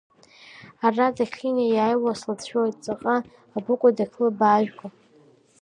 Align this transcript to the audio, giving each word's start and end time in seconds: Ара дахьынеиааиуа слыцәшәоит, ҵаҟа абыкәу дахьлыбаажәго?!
Ара 0.85 1.15
дахьынеиааиуа 1.15 2.13
слыцәшәоит, 2.19 2.75
ҵаҟа 2.83 3.15
абыкәу 3.57 3.91
дахьлыбаажәго?! 3.97 4.87